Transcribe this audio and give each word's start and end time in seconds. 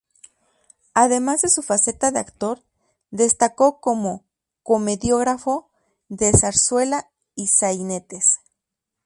Además 0.95 1.41
de 1.41 1.49
su 1.51 1.61
faceta 1.61 2.09
de 2.09 2.17
actor, 2.19 2.63
destacó 3.11 3.79
como 3.79 4.25
comediógrafo 4.63 5.69
de 6.09 6.31
zarzuela 6.35 7.11
y 7.35 7.49
sainetes. 7.49 8.39